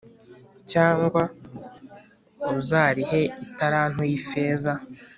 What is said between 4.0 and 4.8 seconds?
y’ifeza’